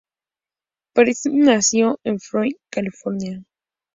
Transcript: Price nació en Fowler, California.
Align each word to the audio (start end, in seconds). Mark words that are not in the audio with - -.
Price 0.95 1.29
nació 1.31 1.99
en 2.03 2.19
Fowler, 2.19 2.55
California. 2.71 3.43